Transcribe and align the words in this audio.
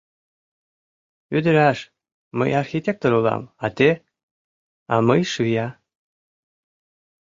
«Ӱдыраш, 1.37 1.79
мый 2.37 2.51
архитектор 2.61 3.11
улам, 3.19 3.43
а 3.63 3.65
те?»— 3.77 3.91
«А 4.93 4.95
мый— 5.07 5.21
швея». 5.31 5.67